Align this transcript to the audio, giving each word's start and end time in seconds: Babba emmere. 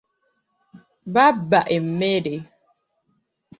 Babba 1.13 1.59
emmere. 1.75 2.35